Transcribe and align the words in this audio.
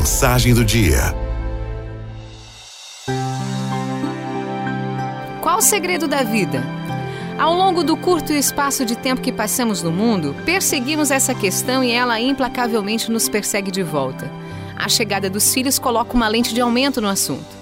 Mensagem 0.00 0.54
do 0.54 0.64
dia. 0.64 1.14
Qual 5.42 5.58
o 5.58 5.60
segredo 5.60 6.08
da 6.08 6.22
vida? 6.22 6.62
Ao 7.38 7.52
longo 7.52 7.84
do 7.84 7.98
curto 7.98 8.32
espaço 8.32 8.86
de 8.86 8.96
tempo 8.96 9.20
que 9.20 9.30
passamos 9.30 9.82
no 9.82 9.92
mundo, 9.92 10.34
perseguimos 10.46 11.10
essa 11.10 11.34
questão 11.34 11.84
e 11.84 11.90
ela 11.90 12.18
implacavelmente 12.18 13.10
nos 13.10 13.28
persegue 13.28 13.70
de 13.70 13.82
volta. 13.82 14.32
A 14.74 14.88
chegada 14.88 15.28
dos 15.28 15.52
filhos 15.52 15.78
coloca 15.78 16.14
uma 16.14 16.28
lente 16.28 16.54
de 16.54 16.62
aumento 16.62 17.02
no 17.02 17.08
assunto. 17.08 17.54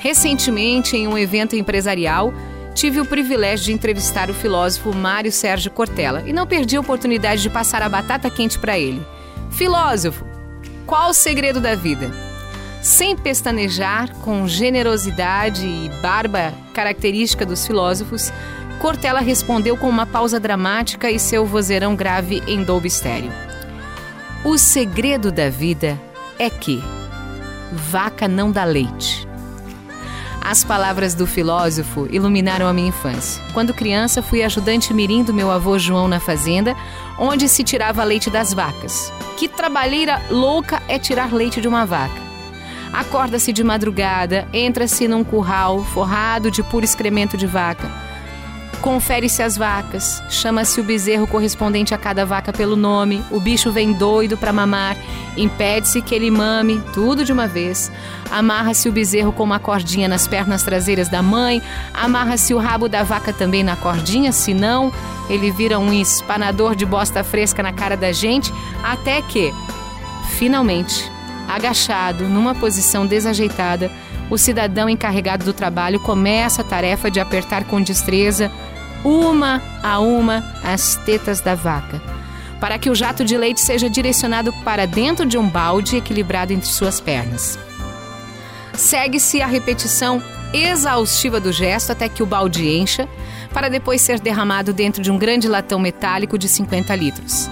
Recentemente, 0.00 0.96
em 0.96 1.06
um 1.06 1.18
evento 1.18 1.54
empresarial, 1.54 2.32
tive 2.74 2.98
o 2.98 3.04
privilégio 3.04 3.66
de 3.66 3.72
entrevistar 3.74 4.30
o 4.30 4.34
filósofo 4.34 4.94
Mário 4.96 5.30
Sérgio 5.30 5.70
Cortella 5.70 6.22
e 6.24 6.32
não 6.32 6.46
perdi 6.46 6.76
a 6.78 6.80
oportunidade 6.80 7.42
de 7.42 7.50
passar 7.50 7.82
a 7.82 7.90
batata 7.90 8.30
quente 8.30 8.58
para 8.58 8.78
ele. 8.78 9.06
Filósofo, 9.50 10.24
qual 10.86 11.10
o 11.10 11.14
segredo 11.14 11.60
da 11.60 11.74
vida? 11.74 12.10
Sem 12.82 13.16
pestanejar, 13.16 14.14
com 14.16 14.46
generosidade 14.46 15.66
e 15.66 15.88
barba 16.02 16.52
característica 16.74 17.46
dos 17.46 17.66
filósofos, 17.66 18.30
Cortella 18.78 19.20
respondeu 19.20 19.76
com 19.76 19.88
uma 19.88 20.04
pausa 20.04 20.38
dramática 20.38 21.10
e 21.10 21.18
seu 21.18 21.46
vozeirão 21.46 21.96
grave 21.96 22.42
em 22.46 22.62
Dolby 22.62 22.88
Estéreo. 22.88 23.32
O 24.44 24.58
segredo 24.58 25.32
da 25.32 25.48
vida 25.48 25.98
é 26.38 26.50
que 26.50 26.82
vaca 27.72 28.28
não 28.28 28.52
dá 28.52 28.64
leite. 28.64 29.23
As 30.44 30.62
palavras 30.62 31.14
do 31.14 31.26
filósofo 31.26 32.06
iluminaram 32.10 32.68
a 32.68 32.72
minha 32.72 32.88
infância. 32.88 33.42
Quando 33.54 33.72
criança, 33.72 34.22
fui 34.22 34.42
ajudante 34.42 34.92
mirim 34.92 35.24
do 35.24 35.32
meu 35.32 35.50
avô 35.50 35.78
João 35.78 36.06
na 36.06 36.20
fazenda, 36.20 36.76
onde 37.18 37.48
se 37.48 37.64
tirava 37.64 38.04
leite 38.04 38.28
das 38.28 38.52
vacas. 38.52 39.10
Que 39.38 39.48
trabalheira 39.48 40.20
louca 40.30 40.82
é 40.86 40.98
tirar 40.98 41.32
leite 41.32 41.62
de 41.62 41.66
uma 41.66 41.86
vaca. 41.86 42.22
Acorda-se 42.92 43.54
de 43.54 43.64
madrugada, 43.64 44.46
entra-se 44.52 45.08
num 45.08 45.24
curral 45.24 45.82
forrado 45.82 46.50
de 46.50 46.62
puro 46.62 46.84
excremento 46.84 47.38
de 47.38 47.46
vaca 47.46 47.90
Confere-se 48.84 49.42
as 49.42 49.56
vacas, 49.56 50.22
chama-se 50.28 50.78
o 50.78 50.84
bezerro 50.84 51.26
correspondente 51.26 51.94
a 51.94 51.98
cada 51.98 52.26
vaca 52.26 52.52
pelo 52.52 52.76
nome, 52.76 53.24
o 53.30 53.40
bicho 53.40 53.72
vem 53.72 53.94
doido 53.94 54.36
para 54.36 54.52
mamar, 54.52 54.94
impede-se 55.38 56.02
que 56.02 56.14
ele 56.14 56.30
mame, 56.30 56.82
tudo 56.92 57.24
de 57.24 57.32
uma 57.32 57.46
vez. 57.46 57.90
Amarra-se 58.30 58.86
o 58.86 58.92
bezerro 58.92 59.32
com 59.32 59.42
uma 59.42 59.58
cordinha 59.58 60.06
nas 60.06 60.28
pernas 60.28 60.62
traseiras 60.64 61.08
da 61.08 61.22
mãe, 61.22 61.62
amarra-se 61.94 62.52
o 62.52 62.58
rabo 62.58 62.86
da 62.86 63.02
vaca 63.02 63.32
também 63.32 63.64
na 63.64 63.74
cordinha, 63.74 64.32
senão 64.32 64.92
ele 65.30 65.50
vira 65.50 65.78
um 65.78 65.90
espanador 65.90 66.76
de 66.76 66.84
bosta 66.84 67.24
fresca 67.24 67.62
na 67.62 67.72
cara 67.72 67.96
da 67.96 68.12
gente, 68.12 68.52
até 68.82 69.22
que, 69.22 69.50
finalmente, 70.36 71.10
agachado, 71.48 72.24
numa 72.24 72.54
posição 72.54 73.06
desajeitada, 73.06 73.90
o 74.28 74.36
cidadão 74.36 74.90
encarregado 74.90 75.42
do 75.42 75.54
trabalho 75.54 76.00
começa 76.00 76.60
a 76.60 76.64
tarefa 76.64 77.10
de 77.10 77.18
apertar 77.18 77.64
com 77.64 77.80
destreza 77.80 78.52
uma 79.04 79.62
a 79.82 80.00
uma 80.00 80.42
as 80.64 80.96
tetas 80.96 81.40
da 81.40 81.54
vaca, 81.54 82.00
para 82.58 82.78
que 82.78 82.88
o 82.88 82.94
jato 82.94 83.24
de 83.24 83.36
leite 83.36 83.60
seja 83.60 83.88
direcionado 83.90 84.52
para 84.64 84.86
dentro 84.86 85.26
de 85.26 85.36
um 85.36 85.48
balde 85.48 85.96
equilibrado 85.96 86.52
entre 86.52 86.68
suas 86.68 87.00
pernas. 87.00 87.58
Segue-se 88.72 89.40
a 89.40 89.46
repetição 89.46 90.22
exaustiva 90.52 91.40
do 91.40 91.52
gesto 91.52 91.92
até 91.92 92.08
que 92.08 92.22
o 92.22 92.26
balde 92.26 92.66
encha, 92.68 93.08
para 93.52 93.68
depois 93.68 94.00
ser 94.00 94.18
derramado 94.18 94.72
dentro 94.72 95.02
de 95.02 95.10
um 95.10 95.18
grande 95.18 95.48
latão 95.48 95.78
metálico 95.78 96.38
de 96.38 96.48
50 96.48 96.94
litros. 96.96 97.50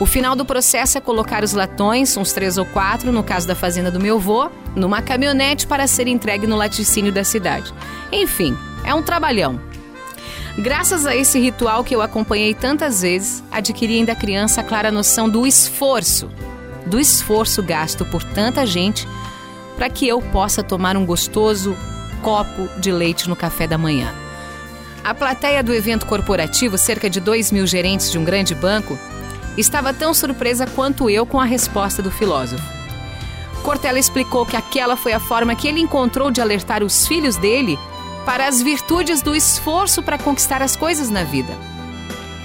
O 0.00 0.06
final 0.06 0.36
do 0.36 0.44
processo 0.44 0.96
é 0.96 1.00
colocar 1.00 1.42
os 1.42 1.52
latões, 1.52 2.16
uns 2.16 2.32
três 2.32 2.56
ou 2.56 2.64
quatro, 2.64 3.10
no 3.10 3.22
caso 3.22 3.48
da 3.48 3.54
fazenda 3.54 3.90
do 3.90 3.98
meu 3.98 4.16
avô, 4.16 4.48
numa 4.76 5.02
caminhonete 5.02 5.66
para 5.66 5.86
ser 5.86 6.06
entregue 6.06 6.46
no 6.46 6.56
laticínio 6.56 7.10
da 7.10 7.24
cidade. 7.24 7.74
Enfim, 8.12 8.56
é 8.84 8.94
um 8.94 9.02
trabalhão. 9.02 9.67
Graças 10.58 11.06
a 11.06 11.14
esse 11.14 11.38
ritual 11.38 11.84
que 11.84 11.94
eu 11.94 12.02
acompanhei 12.02 12.52
tantas 12.52 13.02
vezes, 13.02 13.44
adquiri 13.48 13.94
ainda 13.94 14.16
criança 14.16 14.60
a 14.60 14.64
clara 14.64 14.90
noção 14.90 15.28
do 15.30 15.46
esforço, 15.46 16.28
do 16.84 16.98
esforço 16.98 17.62
gasto 17.62 18.04
por 18.04 18.24
tanta 18.24 18.66
gente 18.66 19.06
para 19.76 19.88
que 19.88 20.08
eu 20.08 20.20
possa 20.20 20.60
tomar 20.60 20.96
um 20.96 21.06
gostoso 21.06 21.76
copo 22.22 22.68
de 22.80 22.90
leite 22.90 23.28
no 23.28 23.36
café 23.36 23.68
da 23.68 23.78
manhã. 23.78 24.12
A 25.04 25.14
plateia 25.14 25.62
do 25.62 25.72
evento 25.72 26.06
corporativo, 26.06 26.76
cerca 26.76 27.08
de 27.08 27.20
2 27.20 27.52
mil 27.52 27.64
gerentes 27.64 28.10
de 28.10 28.18
um 28.18 28.24
grande 28.24 28.52
banco, 28.52 28.98
estava 29.56 29.94
tão 29.94 30.12
surpresa 30.12 30.66
quanto 30.66 31.08
eu 31.08 31.24
com 31.24 31.38
a 31.38 31.44
resposta 31.44 32.02
do 32.02 32.10
filósofo. 32.10 32.64
Cortella 33.62 33.98
explicou 34.00 34.44
que 34.44 34.56
aquela 34.56 34.96
foi 34.96 35.12
a 35.12 35.20
forma 35.20 35.54
que 35.54 35.68
ele 35.68 35.78
encontrou 35.78 36.32
de 36.32 36.40
alertar 36.40 36.82
os 36.82 37.06
filhos 37.06 37.36
dele 37.36 37.78
para 38.24 38.46
as 38.46 38.60
virtudes 38.62 39.22
do 39.22 39.34
esforço 39.34 40.02
para 40.02 40.18
conquistar 40.18 40.62
as 40.62 40.76
coisas 40.76 41.10
na 41.10 41.24
vida. 41.24 41.52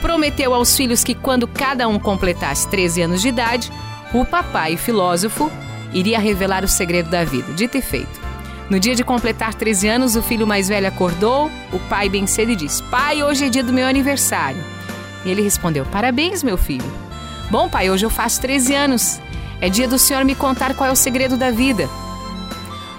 Prometeu 0.01 0.53
aos 0.53 0.75
filhos 0.75 1.03
que, 1.03 1.15
quando 1.15 1.47
cada 1.47 1.87
um 1.87 1.97
completasse 1.97 2.67
13 2.67 3.03
anos 3.03 3.21
de 3.21 3.29
idade, 3.29 3.71
o 4.13 4.25
papai 4.25 4.77
filósofo 4.77 5.51
iria 5.93 6.19
revelar 6.19 6.63
o 6.63 6.67
segredo 6.67 7.09
da 7.09 7.23
vida. 7.23 7.53
Dito 7.53 7.77
e 7.77 7.81
feito. 7.81 8.21
No 8.69 8.79
dia 8.79 8.95
de 8.95 9.03
completar 9.03 9.53
13 9.53 9.87
anos, 9.87 10.15
o 10.15 10.21
filho 10.21 10.47
mais 10.47 10.67
velho 10.67 10.87
acordou, 10.87 11.49
o 11.71 11.79
pai 11.89 12.09
bem 12.09 12.25
cedo 12.25 12.51
e 12.51 12.55
disse: 12.55 12.81
Pai, 12.83 13.21
hoje 13.21 13.45
é 13.45 13.49
dia 13.49 13.63
do 13.63 13.73
meu 13.73 13.87
aniversário. 13.87 14.63
E 15.25 15.29
ele 15.29 15.41
respondeu: 15.41 15.85
Parabéns, 15.85 16.43
meu 16.43 16.57
filho. 16.57 16.91
Bom, 17.51 17.69
pai, 17.69 17.89
hoje 17.89 18.05
eu 18.05 18.09
faço 18.09 18.41
13 18.41 18.73
anos. 18.73 19.19
É 19.61 19.69
dia 19.69 19.87
do 19.87 19.99
senhor 19.99 20.25
me 20.25 20.35
contar 20.35 20.73
qual 20.73 20.89
é 20.89 20.91
o 20.91 20.95
segredo 20.95 21.37
da 21.37 21.51
vida. 21.51 21.89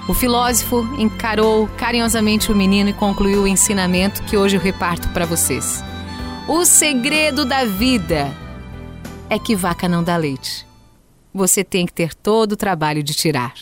O 0.06 0.12
filósofo 0.12 0.82
encarou 0.98 1.66
carinhosamente 1.78 2.52
o 2.52 2.54
menino 2.54 2.90
e 2.90 2.92
concluiu 2.92 3.42
o 3.42 3.46
ensinamento 3.46 4.22
que 4.24 4.36
hoje 4.36 4.56
eu 4.56 4.60
reparto 4.60 5.08
para 5.08 5.24
vocês. 5.24 5.82
O 6.46 6.66
segredo 6.66 7.46
da 7.46 7.64
vida 7.64 8.30
é 9.30 9.38
que 9.38 9.56
vaca 9.56 9.88
não 9.88 10.04
dá 10.04 10.16
leite. 10.16 10.66
Você 11.32 11.64
tem 11.64 11.86
que 11.86 11.92
ter 11.92 12.14
todo 12.14 12.52
o 12.52 12.56
trabalho 12.56 13.02
de 13.02 13.14
tirar. 13.14 13.54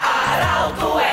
Araldo 0.00 1.03